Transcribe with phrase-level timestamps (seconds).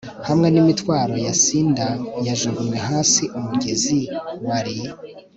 [0.27, 1.93] Hamwe nimitwaro ya cinder
[2.27, 3.99] yajugunywe hasi Umugezi
[4.47, 4.75] wari